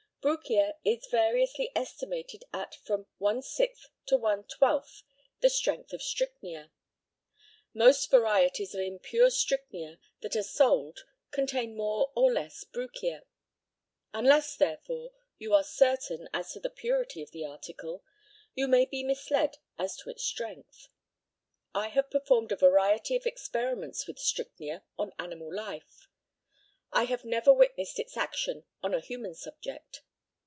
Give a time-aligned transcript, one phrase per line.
[0.21, 5.01] Brucia is variously estimated at from one sixth to one twelfth
[5.39, 6.69] the strength of strychnia.
[7.73, 13.23] Most varieties of impure strychnia that are sold contain more or less brucia.
[14.13, 15.09] Unless, therefore,
[15.39, 18.03] you are certain as to the purity of the article,
[18.53, 20.89] you may be misled as to its strength.
[21.73, 26.07] I have performed a variety of experiments with strychnia on animal life.
[26.93, 30.03] I have never witnessed its action on a human subject.